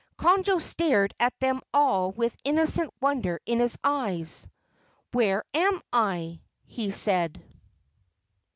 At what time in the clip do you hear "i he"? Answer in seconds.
5.93-6.89